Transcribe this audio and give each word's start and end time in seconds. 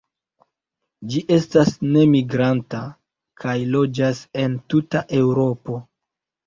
Ĝi 1.11 1.21
estas 1.35 1.69
nemigranta, 1.97 2.81
kaj 3.45 3.57
loĝas 3.77 4.27
en 4.47 4.61
tuta 4.73 5.09
Eŭropo. 5.25 5.81